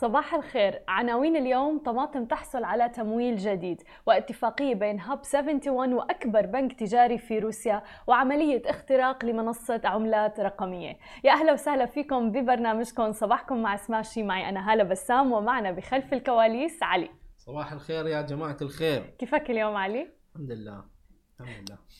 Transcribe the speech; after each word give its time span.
صباح 0.00 0.34
الخير. 0.34 0.82
عناوين 0.88 1.36
اليوم 1.36 1.78
طماطم 1.78 2.24
تحصل 2.24 2.64
على 2.64 2.88
تمويل 2.88 3.36
جديد 3.36 3.82
واتفاقية 4.06 4.74
بين 4.74 5.00
هاب 5.00 5.18
71 5.34 5.94
وأكبر 5.94 6.46
بنك 6.46 6.72
تجاري 6.72 7.18
في 7.18 7.38
روسيا 7.38 7.82
وعملية 8.06 8.62
اختراق 8.66 9.24
لمنصة 9.24 9.80
عملات 9.84 10.40
رقمية. 10.40 10.96
يا 11.24 11.32
أهلا 11.32 11.52
وسهلا 11.52 11.86
فيكم 11.86 12.32
ببرنامجكم. 12.32 13.12
صباحكم 13.12 13.62
مع 13.62 13.76
سماشي 13.76 14.22
معي 14.22 14.48
أنا 14.48 14.72
هالة 14.72 14.84
بسام 14.84 15.32
ومعنا 15.32 15.70
بخلف 15.70 16.12
الكواليس 16.12 16.82
علي. 16.82 17.10
صباح 17.36 17.72
الخير 17.72 18.06
يا 18.06 18.22
جماعة 18.22 18.56
الخير. 18.62 19.02
كيفك 19.18 19.50
اليوم 19.50 19.76
علي؟ 19.76 20.10
الحمد 20.34 20.52
لله. 20.52 20.99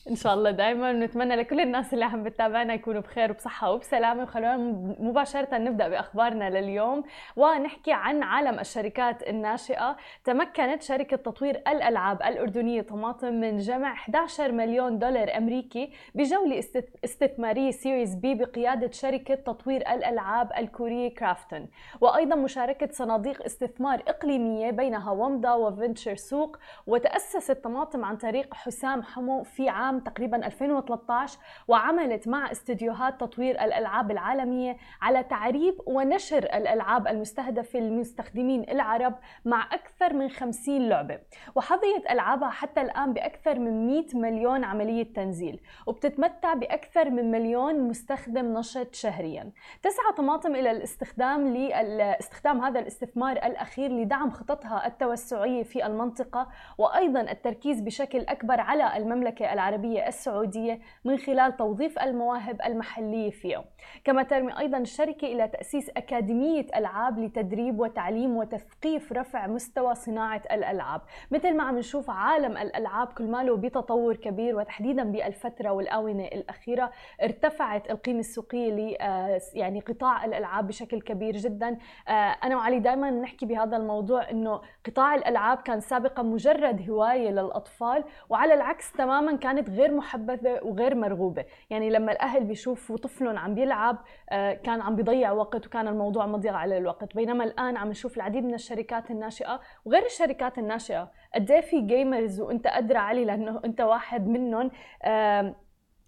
إن 0.09 0.15
شاء 0.15 0.33
الله 0.33 0.51
دائما 0.51 0.93
نتمنى 0.93 1.35
لكل 1.35 1.59
الناس 1.59 1.93
اللي 1.93 2.05
عم 2.05 2.23
بتتابعنا 2.23 2.73
يكونوا 2.73 3.01
بخير 3.01 3.31
وبصحة 3.31 3.71
وبسلامة. 3.71 4.23
وخلونا 4.23 4.57
مباشرة 4.99 5.57
نبدأ 5.57 5.87
بأخبارنا 5.87 6.49
لليوم 6.49 7.03
ونحكي 7.35 7.93
عن 7.93 8.23
عالم 8.23 8.59
الشركات 8.59 9.29
الناشئة. 9.29 9.97
تمكنت 10.23 10.81
شركة 10.81 11.17
تطوير 11.17 11.55
الألعاب 11.67 12.21
الأردنية 12.21 12.81
طماطم 12.81 13.33
من 13.33 13.57
جمع 13.57 13.93
11 13.93 14.51
مليون 14.51 14.99
دولار 14.99 15.37
أمريكي 15.37 15.91
بجولة 16.15 16.63
استثمارية 17.05 17.71
Series 17.71 18.15
B 18.15 18.35
بقيادة 18.35 18.91
شركة 18.91 19.35
تطوير 19.35 19.81
الألعاب 19.81 20.51
الكورية 20.57 21.15
كرافتون 21.15 21.67
وأيضا 22.01 22.35
مشاركة 22.35 22.89
صناديق 22.91 23.43
استثمار 23.45 24.03
إقليمية 24.07 24.71
بينها 24.71 25.11
ومضه 25.11 25.55
وفنتشر 25.55 26.15
سوق. 26.15 26.57
وتأسست 26.87 27.51
طماطم 27.63 28.05
عن 28.05 28.17
طريق 28.17 28.53
حسام 28.53 29.03
حمو 29.03 29.30
في 29.43 29.69
عام 29.69 29.99
تقريبا 29.99 30.45
2013 30.45 31.39
وعملت 31.67 32.27
مع 32.27 32.51
استديوهات 32.51 33.19
تطوير 33.21 33.63
الألعاب 33.63 34.11
العالمية 34.11 34.77
على 35.01 35.23
تعريب 35.23 35.75
ونشر 35.85 36.43
الألعاب 36.43 37.07
المستهدفة 37.07 37.79
للمستخدمين 37.79 38.69
العرب 38.69 39.15
مع 39.45 39.67
أكثر 39.73 40.13
من 40.13 40.29
50 40.29 40.89
لعبة. 40.89 41.19
وحظيت 41.55 42.11
ألعابها 42.11 42.49
حتى 42.49 42.81
الآن 42.81 43.13
بأكثر 43.13 43.59
من 43.59 43.87
100 43.87 44.05
مليون 44.13 44.63
عملية 44.63 45.13
تنزيل 45.13 45.59
وبتتمتع 45.87 46.53
بأكثر 46.53 47.09
من 47.09 47.31
مليون 47.31 47.79
مستخدم 47.79 48.53
نشط 48.57 48.95
شهريا. 48.95 49.51
تسعى 49.83 50.13
طماطم 50.17 50.55
إلى 50.55 50.71
الاستخدام 50.71 51.53
لاستخدام 51.53 52.61
هذا 52.61 52.79
الاستثمار 52.79 53.37
الأخير 53.37 53.91
لدعم 53.91 54.31
خططها 54.31 54.87
التوسعية 54.87 55.63
في 55.63 55.85
المنطقة 55.85 56.47
وأيضا 56.77 57.21
التركيز 57.21 57.81
بشكل 57.81 58.19
أكبر 58.19 58.59
على 58.59 58.97
المملكة 58.97 59.20
المملكة 59.21 59.53
العربية 59.53 60.07
السعودية 60.07 60.79
من 61.05 61.17
خلال 61.17 61.57
توظيف 61.57 61.99
المواهب 61.99 62.61
المحلية 62.65 63.29
فيه 63.29 63.63
كما 64.03 64.23
ترمي 64.23 64.59
أيضا 64.59 64.77
الشركة 64.77 65.25
إلى 65.25 65.47
تأسيس 65.47 65.89
أكاديمية 65.89 66.65
ألعاب 66.75 67.19
لتدريب 67.19 67.79
وتعليم 67.79 68.37
وتثقيف 68.37 69.13
رفع 69.13 69.47
مستوى 69.47 69.95
صناعة 69.95 70.41
الألعاب. 70.51 71.01
مثل 71.31 71.57
ما 71.57 71.63
عم 71.63 71.77
نشوف 71.77 72.09
عالم 72.09 72.57
الألعاب 72.57 73.07
كل 73.07 73.23
ماله 73.23 73.57
بتطور 73.57 74.15
كبير 74.15 74.55
وتحديدا 74.55 75.03
بالفترة 75.03 75.69
والآونة 75.69 76.25
الأخيرة 76.25 76.91
ارتفعت 77.23 77.91
القيمة 77.91 78.19
السوقية 78.19 78.71
ل 78.71 78.97
آه، 79.01 79.41
يعني 79.53 79.79
قطاع 79.79 80.25
الألعاب 80.25 80.67
بشكل 80.67 81.01
كبير 81.01 81.37
جدا. 81.37 81.77
آه، 82.07 82.11
أنا 82.43 82.55
وعلي 82.55 82.79
دائما 82.79 83.11
نحكي 83.11 83.45
بهذا 83.45 83.77
الموضوع 83.77 84.29
أنه 84.29 84.61
قطاع 84.85 85.15
الألعاب 85.15 85.57
كان 85.57 85.79
سابقا 85.79 86.23
مجرد 86.23 86.89
هواية 86.89 87.29
للأطفال 87.29 88.03
وعلى 88.29 88.53
العكس 88.53 88.91
تماما 88.91 89.10
كانت 89.41 89.69
غير 89.69 89.93
محبذة 89.93 90.59
وغير 90.63 90.95
مرغوبة. 90.95 91.45
يعني 91.69 91.89
لما 91.89 92.11
الأهل 92.11 92.43
بيشوفوا 92.43 92.97
طفلهم 92.97 93.37
عم 93.37 93.55
بيلعب 93.55 93.97
آه، 94.29 94.53
كان 94.53 94.81
عم 94.81 94.95
بيضيع 94.95 95.31
وقت 95.31 95.67
وكان 95.67 95.87
الموضوع 95.87 96.25
مضيع 96.25 96.55
على 96.55 96.77
الوقت. 96.77 97.15
بينما 97.15 97.43
الآن 97.43 97.77
عم 97.77 97.89
نشوف 97.89 98.17
العديد 98.17 98.43
من 98.43 98.53
الشركات 98.53 99.11
الناشئة 99.11 99.61
وغير 99.85 100.05
الشركات 100.05 100.57
الناشئة. 100.57 101.11
قد 101.35 101.51
إيه 101.51 101.61
في 101.61 101.81
جيمرز 101.81 102.41
وأنت 102.41 102.67
ادرى 102.67 102.97
علي 102.97 103.25
لأنه 103.25 103.61
أنت 103.65 103.81
واحد 103.81 104.27
منهم 104.27 104.71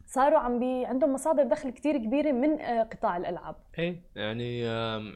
صاروا 0.06 0.40
عم 0.40 0.60
بي 0.60 0.86
عندهم 0.86 1.14
مصادر 1.14 1.44
دخل 1.44 1.70
كثير 1.70 1.98
كبيرة 1.98 2.32
من 2.32 2.62
آه، 2.62 2.84
قطاع 2.84 3.18
الألعاب. 3.18 3.56
إيه 3.80 4.02
يعني 4.16 4.68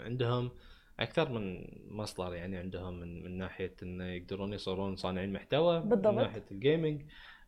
عندهم 0.05 0.51
أكثر 0.99 1.29
من 1.29 1.65
مصدر 1.91 2.33
يعني 2.33 2.57
عندهم 2.57 2.99
من, 2.99 3.23
من 3.23 3.37
ناحية 3.37 3.75
انه 3.83 4.05
يقدرون 4.05 4.53
يصيرون 4.53 4.95
صانعين 4.95 5.33
محتوى 5.33 5.79
بالضبط. 5.79 6.13
من 6.13 6.15
ناحية 6.15 6.43
ال 6.51 6.58
gaming 6.58 7.01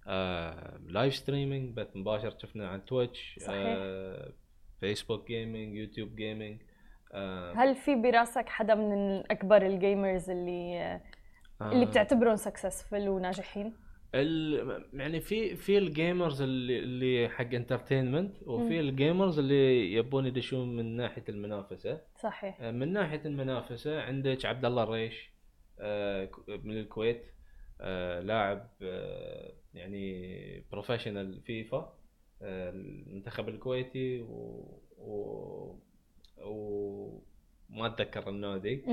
آه، 0.09 0.79
live 0.87 1.15
streaming 1.15 1.75
بث 1.75 1.95
مباشر 1.95 2.35
شفنا 2.37 2.69
على 2.69 2.81
تويتش 2.87 3.39
صحيح. 3.39 3.75
آه، 3.77 4.33
فيسبوك 4.79 5.27
gaming 5.27 5.75
يوتيوب 5.75 6.15
gaming 6.15 6.61
آه، 7.13 7.53
هل 7.53 7.75
في 7.75 7.95
براسك 7.95 8.49
حدا 8.49 8.75
من 8.75 9.23
اكبر 9.31 9.65
ال 9.65 9.74
gamers 9.74 10.29
اللي 10.29 10.81
آه. 11.61 11.71
اللي 11.71 11.85
بتعتبرهم 11.85 12.35
successful 12.35 13.09
وناجحين؟ 13.09 13.73
يعني 14.93 15.21
في 15.21 15.55
في 15.55 15.77
ال 15.77 15.86
gamers 15.86 16.41
اللي 16.41 16.79
اللي 16.79 17.29
حق 17.29 17.53
entertainment 17.53 18.43
وفي 18.43 18.79
ال 18.79 18.88
gamers 18.88 19.39
اللي 19.39 19.93
يبون 19.93 20.25
يدشون 20.25 20.75
من 20.75 20.95
ناحية 20.95 21.23
المنافسة. 21.29 22.01
صحيح. 22.23 22.61
من 22.61 22.93
ناحية 22.93 23.21
المنافسة 23.25 24.01
عندك 24.01 24.45
عبد 24.45 24.65
الله 24.65 24.83
الريش 24.83 25.33
من 26.47 26.77
الكويت. 26.77 27.23
لاعب 28.21 28.67
يعني 29.73 30.63
professional 30.71 31.41
فيفا 31.41 31.99
آه، 32.41 32.69
المنتخب 32.69 33.49
الكويتي 33.49 34.21
و, 34.21 34.65
و... 34.97 35.75
وما 36.41 37.85
أتذكر 37.85 38.29
النادي. 38.29 38.83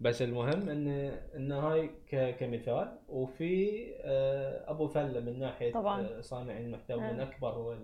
بس 0.00 0.22
المهم 0.22 0.68
إن 0.68 0.88
إن 1.36 1.52
هاي 1.52 1.90
كمثال. 2.32 2.98
وفي 3.08 3.84
آه، 4.00 4.70
أبو 4.70 4.88
فلة 4.88 5.20
من 5.20 5.38
ناحية 5.38 5.72
طبعا. 5.72 6.00
آه، 6.00 6.20
صانع 6.20 6.58
المحتوى 6.58 7.00
من 7.00 7.20
أكبر 7.20 7.78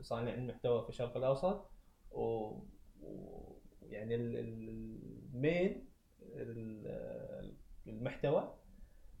صانع 0.00 0.34
المحتوى 0.34 0.82
في 0.82 0.88
الشرق 0.88 1.16
الأوسط. 1.16 1.70
و 2.10 2.52
يعني 3.82 4.14
ال 4.14 4.48
main 4.48 5.84
المحتوى. 7.86 8.54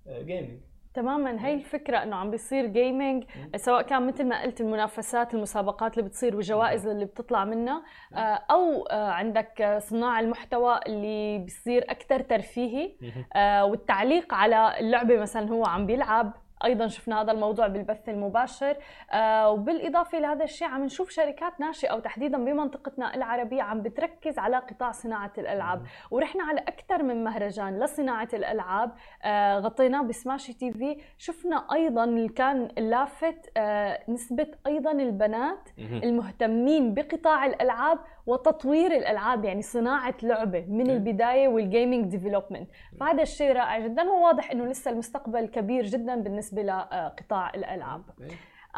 gaming 0.08 0.60
تماما. 0.94 1.46
هي 1.46 1.54
الفكرة 1.54 2.02
إنه 2.02 2.16
عم 2.16 2.30
بيصير 2.30 2.66
gaming 2.66 3.24
سواء 3.56 3.82
كان 3.82 4.06
مثل 4.06 4.24
ما 4.24 4.42
قلت 4.42 4.60
المنافسات 4.60 5.34
المسابقات 5.34 5.98
اللي 5.98 6.08
بتصير 6.08 6.36
والجوائز 6.36 6.86
اللي 6.86 7.04
بتطلع 7.04 7.44
منها 7.44 7.84
آه، 8.14 8.18
أو 8.50 8.82
آه، 8.82 9.10
عندك 9.10 9.78
صناع 9.78 10.20
المحتوى 10.20 10.80
اللي 10.86 11.38
بيصير 11.38 11.84
أكثر 11.90 12.20
ترفيهي 12.20 12.94
آه، 13.34 13.64
والتعليق 13.64 14.34
على 14.34 14.80
اللعبة 14.80 15.18
مثلا 15.18 15.50
هو 15.50 15.64
عم 15.66 15.86
بيلعب. 15.86 16.32
أيضا 16.64 16.88
شفنا 16.88 17.20
هذا 17.22 17.32
الموضوع 17.32 17.66
بالبث 17.66 18.08
المباشر. 18.08 18.76
آه 19.12 19.50
وبالإضافة 19.50 20.18
لهذا 20.18 20.44
الشيء 20.44 20.68
عم 20.68 20.84
نشوف 20.84 21.10
شركات 21.10 21.60
ناشئة 21.60 21.94
وتحديدا 21.94 22.44
بمنطقتنا 22.44 23.14
العربية 23.14 23.62
عم 23.62 23.82
بتركز 23.82 24.38
على 24.38 24.56
قطاع 24.56 24.90
صناعة 24.92 25.32
الألعاب. 25.38 25.82
ورحنا 26.10 26.44
على 26.44 26.60
أكثر 26.60 27.02
من 27.02 27.24
مهرجان 27.24 27.78
لصناعة 27.78 28.28
الألعاب. 28.34 28.92
آه 29.22 29.58
غطيناه 29.58 30.02
بسماشي 30.02 30.52
تي 30.52 30.72
في. 30.72 30.96
شفنا 31.18 31.66
أيضا 31.72 32.26
كان 32.36 32.68
لافت 32.78 33.50
آه 33.56 34.00
نسبة 34.08 34.46
أيضا 34.66 34.92
البنات 34.92 35.68
المهتمين 35.78 36.94
بقطاع 36.94 37.46
الألعاب 37.46 37.98
وتطوير 38.26 38.92
الألعاب 38.96 39.44
يعني 39.44 39.62
صناعة 39.62 40.14
لعبة 40.22 40.66
من 40.68 40.90
البداية 40.90 41.48
وال 41.48 41.62
gaming 41.62 42.04
development 42.04 42.70
فهذا 43.00 43.22
الشيء 43.22 43.52
رائع 43.52 43.78
جدا 43.78 44.10
وواضح 44.10 44.50
إنه 44.50 44.66
لسه 44.66 44.90
المستقبل 44.90 45.46
كبير 45.46 45.84
جدا 45.84 46.14
بالنسبة 46.14 46.62
لقطاع 46.62 47.50
الألعاب. 47.54 48.02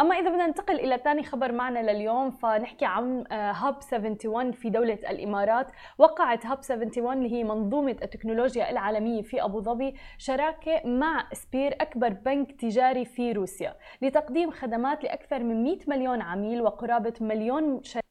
أما 0.01 0.15
إذا 0.15 0.31
بدنا 0.31 0.47
ننتقل 0.47 0.75
إلى 0.75 0.99
ثاني 0.99 1.23
خبر 1.23 1.53
معنا 1.53 1.93
لليوم 1.93 2.31
فنحكي 2.31 2.84
عن 2.84 3.25
هاب 3.33 3.75
71 3.93 4.53
في 4.53 4.71
دولة 4.71 4.99
الإمارات. 5.11 5.66
وقعت 5.99 6.47
هاب 6.47 6.59
71 6.59 7.19
اللي 7.19 7.33
هي 7.33 7.45
منظومة 7.45 7.97
التكنولوجيا 8.03 8.71
العالمية 8.71 9.22
في 9.22 9.45
أبو 9.45 9.60
ظبي 9.60 9.95
شراكة 10.19 10.81
مع 10.84 11.28
سبير 11.33 11.77
أكبر 11.81 12.09
بنك 12.09 12.53
تجاري 12.53 13.04
في 13.04 13.33
روسيا. 13.33 13.75
لتقديم 14.03 14.51
خدمات 14.51 15.04
لأكثر 15.04 15.42
من 15.42 15.65
100 15.65 15.78
مليون 15.89 16.22
عميل 16.22 16.63
وقرابة 16.63 17.15
مليون 17.21 17.83
شركة 17.83 18.05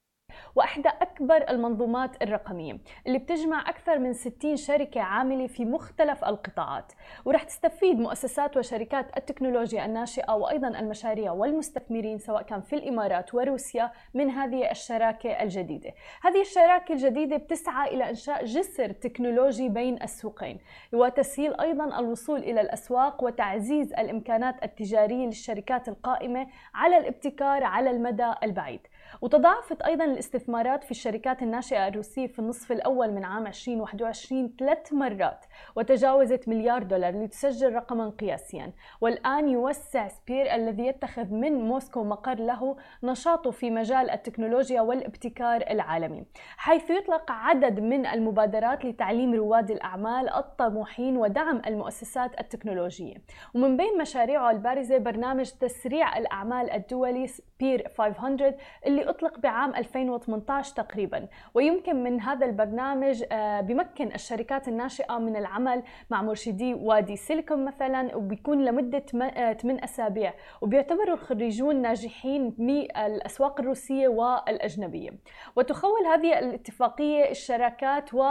وإحدى 0.56 0.90
أكبر 0.90 1.50
المنظومات 1.50 2.24
الرقمية 2.24 2.78
اللي 3.07 3.18
بتجمع 3.18 3.69
أكثر 3.69 4.00
من 4.00 4.13
60 4.13 4.56
شركة 4.56 5.02
عاملة 5.02 5.48
في 5.48 5.66
مختلف 5.66 6.25
القطاعات. 6.25 6.92
ورح 7.25 7.44
تستفيد 7.44 8.00
مؤسسات 8.00 8.57
وشركات 8.57 9.18
التكنولوجيا 9.18 9.86
الناشئة 9.86 10.34
وأيضا 10.34 10.68
المشاريع 10.68 11.31
والمستثمرين 11.31 12.18
سواء 12.18 12.42
كان 12.42 12.62
في 12.62 12.75
الإمارات 12.75 13.34
وروسيا 13.34 13.92
من 14.13 14.30
هذه 14.30 14.72
الشراكة 14.72 15.30
الجديدة. 15.30 15.92
هذه 16.22 16.42
الشراكة 16.42 16.92
الجديدة 16.92 17.38
بتسعى 17.38 17.94
إلى 17.94 18.10
إنشاء 18.10 18.46
جسر 18.46 18.92
تكنولوجي 18.92 19.69
بين 19.69 20.04
السوقين 20.04 20.60
وتسهيل 20.94 21.60
أيضا 21.60 22.00
الوصول 22.00 22.40
إلى 22.40 22.62
الأسواق 22.62 23.24
وتعزيز 23.24 23.94
الإمكانات 23.94 24.63
التجارية 24.63 25.25
للشركات 25.25 25.88
القائمة 25.88 26.48
على 26.74 26.98
الابتكار 26.98 27.63
على 27.63 27.92
المدى 27.92 28.34
البعيد. 28.44 28.81
وتضاعفت 29.22 29.82
أيضا 29.82 30.06
الاستثمارات 30.06 30.84
في 30.84 30.92
الشركات 30.92 31.44
الناشئة 31.44 31.88
الروسية 31.88 32.28
في 32.28 32.40
النصف 32.40 32.72
الأول 32.72 33.12
من 33.12 33.26
عام 33.26 33.48
2021 33.48 34.56
ثلاث 34.60 34.94
مرات 34.94 35.46
وتجاوزت 35.76 36.48
مليار 36.48 36.84
دولار 36.84 37.24
لتسجل 37.24 37.74
رقما 37.76 38.10
قياسيا. 38.10 38.74
والآن 39.02 39.50
يوسع 39.50 40.08
سبير 40.08 40.56
الذي 40.56 40.88
يتخذ 40.88 41.34
من 41.34 41.54
موسكو 41.54 42.04
مقر 42.04 42.40
له 42.40 42.78
نشاطه 43.04 43.52
في 43.52 43.72
مجال 43.72 44.10
التكنولوجيا 44.10 44.82
والابتكار 44.82 45.64
العالمي 45.70 46.26
حيث 46.58 46.90
يطلق 46.90 47.32
عدد 47.32 47.80
من 47.80 48.06
المبادرات 48.06 48.86
لتعليم 48.86 49.34
رواد 49.34 49.72
الأعمال 49.72 50.30
الطموحين 50.30 51.18
ودعم 51.18 51.62
المؤسسات 51.68 52.40
التكنولوجية. 52.40 53.16
ومن 53.56 53.78
بين 53.78 53.98
مشاريعه 53.98 54.52
البارزة 54.52 54.98
برنامج 54.98 55.50
تسريع 55.50 56.18
الأعمال 56.18 56.72
الدولي 56.72 57.28
سبير 57.28 57.92
500 57.98 58.56
اللي 58.86 59.05
أطلق 59.07 59.40
بعام 59.40 59.75
2018 59.75 60.75
تقريبا. 60.75 61.28
ويمكن 61.54 62.04
من 62.04 62.22
هذا 62.22 62.46
البرنامج 62.46 63.24
آه، 63.31 63.62
بمكن 63.62 64.07
الشركات 64.07 64.68
الناشئة 64.68 65.18
من 65.18 65.36
العمل 65.36 65.84
مع 66.10 66.22
مرشدي 66.22 66.74
وادي 66.74 67.16
سيليكون 67.16 67.66
مثلا 67.66 68.16
وبيكون 68.16 68.66
لمدة 68.66 69.00
8 69.00 69.84
أسابيع. 69.84 70.34
وبيعتبروا 70.62 71.13
الخريجون 71.13 71.81
ناجحين 71.81 72.50
بالأسواق 72.50 73.60
الروسية 73.60 74.07
والأجنبية. 74.07 75.10
وتخول 75.56 76.06
هذه 76.06 76.40
الاتفاقية 76.40 77.31
الشراكات 77.31 78.13
وكل 78.13 78.22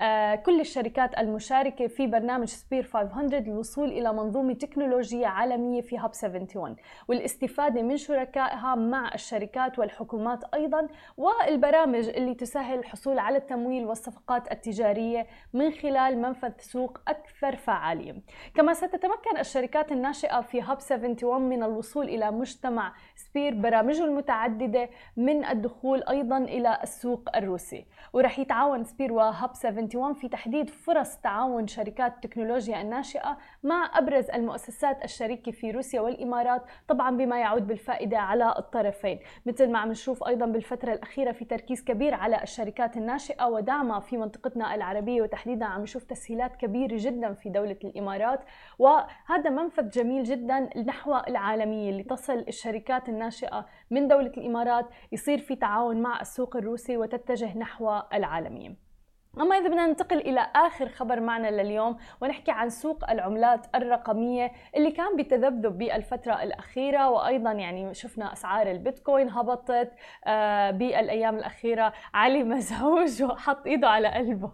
آه، 0.00 0.60
الشركات 0.60 1.18
المشاركة 1.18 1.86
في 1.86 2.06
برنامج 2.06 2.48
سبير 2.48 2.82
500 2.82 3.40
للوصول 3.40 3.88
إلى 3.88 4.12
منظومة 4.12 4.54
تكنولوجية 4.54 5.26
عالمية 5.26 5.80
في 5.80 5.98
هاب 5.98 6.10
71 6.22 6.76
والاستفادة 7.08 7.82
من 7.82 7.96
شركائها 7.96 8.74
مع 8.74 9.14
الشركات 9.14 9.78
والحكومات 9.78 10.09
أيضا 10.54 10.88
والبرامج 11.16 12.08
اللي 12.08 12.34
تسهل 12.34 12.78
الحصول 12.78 13.18
على 13.18 13.38
التمويل 13.38 13.84
والصفقات 13.84 14.52
التجارية 14.52 15.26
من 15.52 15.70
خلال 15.70 16.18
منفذ 16.22 16.52
سوق 16.58 16.98
أكثر 17.08 17.56
فعالية. 17.56 18.14
كما 18.54 18.74
ستتمكن 18.74 19.38
الشركات 19.38 19.92
الناشئة 19.92 20.40
في 20.40 20.62
هاب 20.62 20.78
71 20.90 21.42
من 21.42 21.62
الوصول 21.62 22.08
إلى 22.08 22.30
مجتمع 22.30 22.92
سبير 23.16 23.54
برامجه 23.54 24.04
المتعددة 24.04 24.88
من 25.16 25.44
الدخول 25.44 26.02
أيضا 26.02 26.38
إلى 26.38 26.78
السوق 26.82 27.36
الروسي. 27.36 27.86
ورح 28.12 28.38
يتعاون 28.38 28.84
سبير 28.84 29.12
وهاب 29.12 29.50
71 29.64 30.14
في 30.14 30.28
تحديد 30.28 30.70
فرص 30.70 31.16
تعاون 31.16 31.66
شركات 31.66 32.14
التكنولوجيا 32.14 32.80
الناشئة 32.80 33.38
مع 33.62 33.90
أبرز 33.98 34.30
المؤسسات 34.30 35.04
الشريكة 35.04 35.52
في 35.52 35.70
روسيا 35.70 36.00
والإمارات 36.00 36.62
طبعا 36.88 37.16
بما 37.16 37.40
يعود 37.40 37.66
بالفائدة 37.66 38.18
على 38.18 38.54
الطرفين. 38.58 39.18
مثل 39.46 39.70
ما 39.70 39.78
عم 39.78 39.90
نشوف 40.00 40.24
أيضا 40.24 40.46
بالفترة 40.46 40.92
الأخيرة 40.92 41.32
في 41.32 41.44
تركيز 41.44 41.84
كبير 41.84 42.14
على 42.14 42.42
الشركات 42.42 42.96
الناشئة 42.96 43.46
ودعمها 43.46 44.00
في 44.00 44.16
منطقتنا 44.16 44.74
العربية 44.74 45.22
وتحديدا 45.22 45.66
عم 45.66 45.82
نشوف 45.82 46.04
تسهيلات 46.04 46.56
كبيرة 46.56 46.96
جدا 46.98 47.32
في 47.32 47.48
دولة 47.48 47.76
الإمارات. 47.84 48.40
وهذا 48.78 49.50
منفذ 49.50 49.90
جميل 49.90 50.22
جدا 50.22 50.70
نحو 50.86 51.16
العالمية 51.28 51.90
اللي 51.90 52.02
تصل 52.02 52.44
الشركات 52.48 53.08
الناشئة 53.08 53.66
من 53.90 54.08
دولة 54.08 54.32
الإمارات 54.36 54.86
يصير 55.12 55.38
في 55.38 55.56
تعاون 55.56 56.02
مع 56.02 56.20
السوق 56.20 56.56
الروسي 56.56 56.96
وتتجه 56.96 57.58
نحو 57.58 58.00
العالمية. 58.14 58.89
أما 59.38 59.58
إذا 59.58 59.68
بدنا 59.68 59.86
ننتقل 59.86 60.18
إلى 60.18 60.40
آخر 60.56 60.88
خبر 60.88 61.20
معنا 61.20 61.62
لليوم 61.62 61.96
ونحكي 62.20 62.50
عن 62.50 62.70
سوق 62.70 63.10
العملات 63.10 63.66
الرقمية 63.74 64.52
اللي 64.76 64.90
كان 64.90 65.16
بتذبذب 65.16 65.78
بالفترة 65.78 66.42
الأخيرة 66.42 67.10
وأيضا 67.10 67.52
يعني 67.52 67.94
شفنا 67.94 68.32
أسعار 68.32 68.70
البيتكوين 68.70 69.30
هبطت 69.30 69.92
آه، 70.26 70.70
بالأيام 70.70 71.36
الأخيرة 71.36 71.92
علي 72.14 72.44
مزعوج 72.54 73.22
وحط 73.22 73.66
إيده 73.66 73.88
على 73.88 74.08
قلبه. 74.08 74.52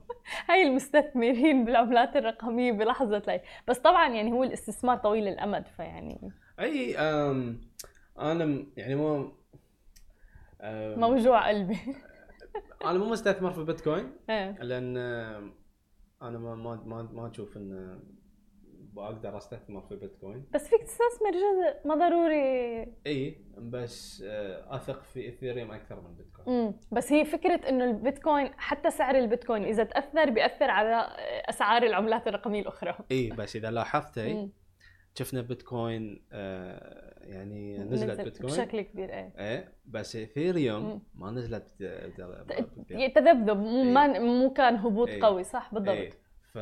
هاي 0.49 0.63
المستثمرين 0.63 1.65
بالعملات 1.65 2.17
الرقمية 2.17 2.73
بلحظة 2.73 3.23
لي 3.27 3.41
بس 3.69 3.79
طبعا 3.79 4.09
يعني 4.09 4.33
هو 4.33 4.45
الاستثمار 4.45 4.97
طويل 4.97 5.29
الأمد 5.29 5.67
فيعني 5.77 6.33
أي 6.61 6.99
أنا 8.19 8.65
يعني 8.77 8.95
مو 8.95 9.33
موجوع 10.97 11.49
قلبي. 11.49 11.79
أنا 12.85 12.99
مو 12.99 13.05
مستثمر 13.05 13.51
في 13.51 13.65
بيتكوين 13.65 14.13
إيه. 14.31 14.63
لأن 14.63 14.97
أنا 16.23 16.39
ما 16.39 16.55
ما 16.55 16.83
ما, 16.85 17.03
ما 17.03 17.31
أشوف 17.31 17.57
إن 17.57 18.01
بقدر 18.97 19.37
أستثمر 19.37 19.81
في 19.81 19.97
بيتكوين. 19.97 20.47
بس 20.55 20.69
فيك 20.69 20.83
تستثمر 20.83 21.31
جزء 21.31 21.89
ما 21.89 21.95
ضروري. 21.95 22.83
إي 23.07 23.39
بس 23.59 24.25
آه، 24.27 24.77
أثق 24.77 25.03
في 25.03 25.21
ايثيريوم 25.21 25.71
أكثر 25.71 26.01
من 26.01 26.15
بيتكوين. 26.15 26.59
امم 26.59 26.75
بس 26.93 27.13
هي 27.13 27.25
فكرة 27.25 27.69
إنه 27.69 27.85
البيتكوين 27.85 28.51
حتى 28.57 28.91
سعر 28.91 29.15
البيتكوين 29.19 29.65
إذا 29.65 29.85
تأثر 29.85 30.31
بيأثر 30.31 30.71
على 30.71 31.09
أسعار 31.49 31.83
العملات 31.83 32.29
الرقمية 32.29 32.61
الأخرى. 32.61 32.97
إي 33.11 33.31
بس 33.31 33.57
إذا 33.57 33.71
لاحظتي 33.71 34.51
شفنا 35.15 35.41
بيتكوين 35.41 36.25
آه 36.33 37.06
يعني 37.29 37.79
نزلت 37.79 38.11
نزل 38.11 38.25
بيتكوين؟ 38.25 38.53
بشكل 38.53 38.81
كبير 38.81 39.09
إيه. 39.09 39.33
إيه 39.39 39.73
بس 39.87 40.17
إيثيريوم 40.17 41.03
ما 41.15 41.31
نزلت 41.31 41.69
تذبذب 43.15 43.57
مو 43.57 43.83
إيه. 43.83 43.93
ما 43.93 44.19
مو 44.19 44.53
كان 44.53 44.77
هبوط 44.77 45.09
إيه. 45.09 45.23
قوي 45.23 45.45
صح؟ 45.45 45.75
بالضبط. 45.75 45.89
إيه. 45.89 46.11
ف 46.53 46.59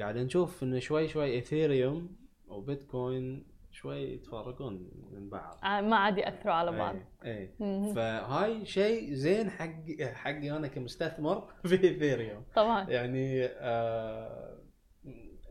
قاعد 0.00 0.16
نشوف 0.16 0.62
انه 0.62 0.78
شوي 0.78 1.08
شوي 1.08 1.32
إيثيريوم 1.32 2.16
وبيتكوين 2.48 3.46
شوي 3.70 4.12
يتفرقون 4.14 4.90
من 5.12 5.28
بعض. 5.28 5.58
آه، 5.64 5.80
ما 5.80 5.96
عاد 5.96 6.18
يأثروا 6.18 6.54
على 6.54 6.72
بعض. 6.72 6.96
اي 7.24 7.50
إيه. 7.60 7.92
فهاي 7.94 8.66
شيء 8.66 9.12
زين 9.12 9.50
حق 9.50 10.02
حقي 10.02 10.50
أنا 10.50 10.68
كمستثمر 10.68 11.48
في 11.68 11.84
إيثيريوم. 11.84 12.42
طبعا. 12.54 12.90
يعني 12.90 13.44
آه 13.44 14.65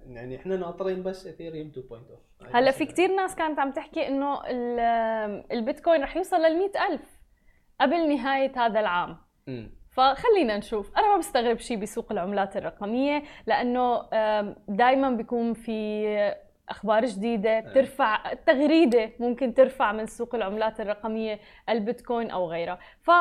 يعني 0.07 0.35
إحنا 0.35 0.57
ناطرين 0.57 1.03
بس 1.03 1.27
اثيريوم 1.27 1.71
2.0 1.71 2.55
هلا 2.55 2.71
في 2.71 2.85
كثير 2.85 3.15
ناس 3.15 3.35
كانت 3.35 3.59
عم 3.59 3.71
تحكي 3.71 4.07
إنه 4.07 4.41
البيتكوين 5.51 6.03
رح 6.03 6.17
يوصل 6.17 6.37
لل 6.37 6.71
ألف 6.91 7.21
قبل 7.81 8.09
نهاية 8.15 8.51
هذا 8.65 8.79
العام. 8.79 9.17
م. 9.47 9.67
فخلينا 9.91 10.57
نشوف. 10.57 10.97
أنا 10.97 11.07
ما 11.07 11.17
بستغرب 11.17 11.57
شيء 11.59 11.77
بسوق 11.77 12.11
العملات 12.11 12.57
الرقمية 12.57 13.23
لأنه 13.47 14.01
دائما 14.67 15.09
بيكون 15.09 15.53
في 15.53 16.07
أخبار 16.69 17.05
جديدة 17.05 17.59
بترفع 17.59 18.33
تغريدة 18.33 19.11
ممكن 19.19 19.53
ترفع 19.53 19.91
من 19.91 20.05
سوق 20.05 20.35
العملات 20.35 20.79
الرقمية 20.81 21.39
البيتكوين 21.69 22.31
أو 22.31 22.49
غيرها. 22.51 22.79
ف 23.01 23.11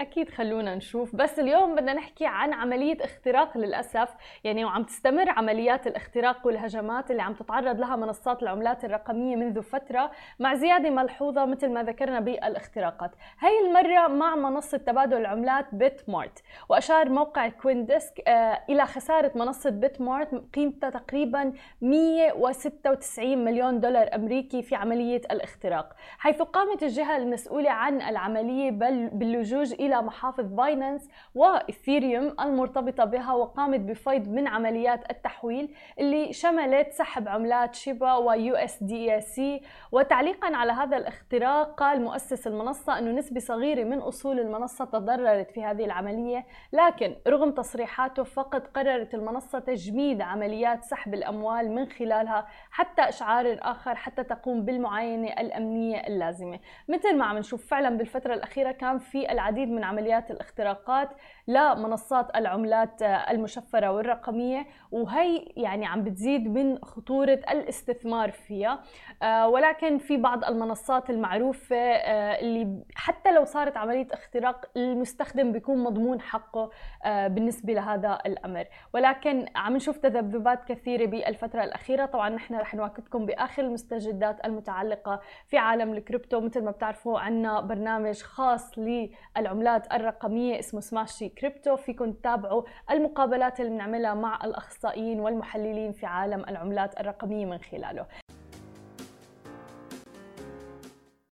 أكيد 0.00 0.30
خلونا 0.30 0.74
نشوف. 0.74 1.16
بس 1.16 1.38
اليوم 1.38 1.74
بدنا 1.74 1.92
نحكي 1.92 2.26
عن 2.26 2.52
عملية 2.52 2.96
اختراق 3.04 3.58
للأسف. 3.58 4.08
يعني 4.44 4.64
وعم 4.64 4.84
تستمر 4.84 5.30
عمليات 5.30 5.86
الاختراق 5.86 6.46
والهجمات 6.46 7.10
اللي 7.10 7.22
عم 7.22 7.34
تتعرض 7.34 7.80
لها 7.80 7.96
منصات 7.96 8.42
العملات 8.42 8.84
الرقمية 8.84 9.36
منذ 9.36 9.62
فترة 9.62 10.10
مع 10.38 10.54
زيادة 10.54 10.90
ملحوظة 10.90 11.44
مثل 11.44 11.70
ما 11.72 11.82
ذكرنا 11.82 12.20
بالإختراقات. 12.20 13.10
هاي 13.38 13.52
المرة 13.66 14.08
مع 14.08 14.36
منصة 14.36 14.78
تبادل 14.78 15.16
العملات 15.16 15.66
BitMart 15.74 16.42
وأشار 16.68 17.08
موقع 17.08 17.48
CoinDesk 17.48 18.28
آه 18.28 18.60
إلى 18.68 18.86
خسارة 18.86 19.32
منصة 19.34 19.70
BitMart 19.70 20.42
قيمتها 20.54 20.90
تقريبا 20.90 21.52
196 21.80 23.44
مليون 23.44 23.80
دولار 23.80 24.14
أمريكي 24.14 24.62
في 24.62 24.74
عملية 24.74 25.22
الاختراق. 25.30 25.92
حيث 26.18 26.42
قامت 26.42 26.82
الجهة 26.82 27.16
المسؤولة 27.16 27.70
عن 27.70 28.02
العملية 28.02 28.70
باللجوء 28.70 29.72
إلى 29.72 29.89
إلى 29.90 30.02
محافظ 30.02 30.44
Binance 30.52 31.08
وإثيريوم 31.34 32.34
المرتبطة 32.40 33.04
بها 33.04 33.32
وقامت 33.32 33.80
بفيض 33.80 34.28
من 34.28 34.48
عمليات 34.48 35.10
التحويل 35.10 35.74
اللي 35.98 36.32
شملت 36.32 36.92
سحب 36.92 37.28
عملات 37.28 37.74
Shiba 37.74 38.14
و 38.14 38.54
USDC. 38.56 39.62
وتعليقا 39.92 40.56
على 40.56 40.72
هذا 40.72 40.96
الاختراق 40.96 41.74
قال 41.74 42.02
مؤسس 42.02 42.46
المنصة 42.46 42.98
أنه 42.98 43.10
نسبة 43.10 43.40
صغيرة 43.40 43.84
من 43.84 43.98
أصول 43.98 44.40
المنصة 44.40 44.84
تضررت 44.84 45.50
في 45.50 45.64
هذه 45.64 45.84
العملية 45.84 46.46
لكن 46.72 47.16
رغم 47.28 47.50
تصريحاته 47.50 48.22
فقد 48.22 48.66
قررت 48.66 49.14
المنصة 49.14 49.58
تجميد 49.58 50.20
عمليات 50.22 50.84
سحب 50.84 51.14
الأموال 51.14 51.70
من 51.70 51.86
خلالها 51.88 52.46
حتى 52.70 53.02
إشعار 53.02 53.58
آخر 53.62 53.94
حتى 53.94 54.24
تقوم 54.24 54.64
بالمعاينة 54.64 55.32
الأمنية 55.32 56.06
اللازمة. 56.06 56.58
مثل 56.88 57.16
ما 57.16 57.24
عم 57.24 57.38
نشوف 57.38 57.66
فعلا 57.66 57.96
بالفترة 57.96 58.34
الأخيرة 58.34 58.72
كان 58.72 58.98
في 58.98 59.32
العديد 59.32 59.68
من 59.68 59.79
من 59.80 59.84
عمليات 59.84 60.30
الاختراقات 60.30 61.08
لمنصات 61.50 62.36
العملات 62.36 63.02
المشفرة 63.02 63.90
والرقمية 63.90 64.66
وهي 64.90 65.44
يعني 65.56 65.86
عم 65.86 66.04
بتزيد 66.04 66.48
من 66.48 66.78
خطورة 66.84 67.40
الاستثمار 67.50 68.30
فيها. 68.30 68.82
آه، 69.22 69.48
ولكن 69.48 69.98
في 69.98 70.16
بعض 70.16 70.44
المنصات 70.44 71.10
المعروفة 71.10 71.76
آه، 71.76 72.40
اللي 72.40 72.84
حتى 72.94 73.32
لو 73.32 73.44
صارت 73.44 73.76
عملية 73.76 74.06
اختراق 74.12 74.70
المستخدم 74.76 75.52
بيكون 75.52 75.78
مضمون 75.84 76.20
حقه 76.20 76.70
آه، 77.04 77.28
بالنسبة 77.28 77.72
لهذا 77.72 78.18
الأمر. 78.26 78.64
ولكن 78.94 79.46
عم 79.56 79.76
نشوف 79.76 79.98
تذبذبات 79.98 80.64
كثيرة 80.64 81.06
بالفترة 81.06 81.64
الأخيرة. 81.64 82.06
طبعا 82.06 82.28
نحن 82.28 82.54
رح 82.54 82.74
نواكبكم 82.74 83.26
بآخر 83.26 83.62
المستجدات 83.62 84.44
المتعلقة 84.44 85.20
في 85.46 85.58
عالم 85.58 85.92
الكريبتو. 85.92 86.40
مثل 86.40 86.64
ما 86.64 86.70
بتعرفوا 86.70 87.18
عنا 87.18 87.60
برنامج 87.60 88.22
خاص 88.22 88.78
للعملات 88.78 89.92
الرقمية 89.92 90.58
اسمه 90.58 90.80
Smashi 90.80 91.28
Crypto 91.40 91.76
فيكم 91.76 92.12
تتابعوا 92.12 92.62
المقابلات 92.90 93.60
اللي 93.60 93.70
بنعملها 93.70 94.14
مع 94.14 94.44
الأخصائيين 94.44 95.20
والمحللين 95.20 95.92
في 95.92 96.06
عالم 96.06 96.40
العملات 96.48 97.00
الرقمية 97.00 97.46
من 97.46 97.58
خلاله. 97.58 98.06